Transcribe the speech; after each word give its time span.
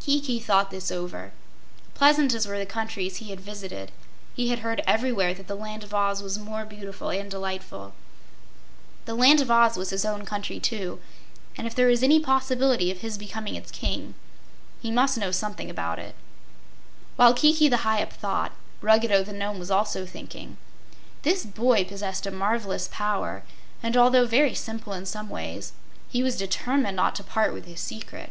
Kiki 0.00 0.40
thought 0.40 0.70
this 0.70 0.90
over. 0.90 1.30
Pleasant 1.92 2.32
as 2.32 2.48
were 2.48 2.56
the 2.58 2.64
countries 2.64 3.16
he 3.16 3.28
had 3.28 3.38
visited, 3.38 3.92
he 4.34 4.48
heard 4.56 4.82
everywhere 4.86 5.34
that 5.34 5.46
the 5.46 5.54
Land 5.54 5.84
of 5.84 5.92
Oz 5.92 6.22
was 6.22 6.38
more 6.38 6.64
beautiful 6.64 7.10
and 7.10 7.30
delightful. 7.30 7.92
The 9.04 9.12
Land 9.12 9.42
of 9.42 9.50
Oz 9.50 9.76
was 9.76 9.90
his 9.90 10.06
own 10.06 10.24
country, 10.24 10.58
too, 10.58 11.00
and 11.54 11.66
if 11.66 11.74
there 11.74 11.88
was 11.88 12.02
any 12.02 12.18
possibility 12.18 12.90
of 12.90 13.02
his 13.02 13.18
becoming 13.18 13.56
its 13.56 13.70
King, 13.70 14.14
he 14.80 14.90
must 14.90 15.18
know 15.18 15.30
something 15.30 15.68
about 15.68 15.98
it. 15.98 16.14
While 17.16 17.34
Kiki 17.34 17.68
the 17.68 17.84
Hyup 17.84 18.14
thought, 18.14 18.52
Ruggedo 18.80 19.22
the 19.22 19.34
Nome 19.34 19.58
was 19.58 19.70
also 19.70 20.06
thinking. 20.06 20.56
This 21.24 21.44
boy 21.44 21.84
possessed 21.84 22.24
a 22.26 22.30
marvelous 22.30 22.88
power, 22.90 23.42
and 23.82 23.98
although 23.98 24.24
very 24.26 24.54
simple 24.54 24.94
in 24.94 25.04
some 25.04 25.28
ways, 25.28 25.74
he 26.08 26.22
was 26.22 26.38
determined 26.38 26.96
not 26.96 27.14
to 27.16 27.22
part 27.22 27.52
with 27.52 27.66
his 27.66 27.80
secret. 27.80 28.30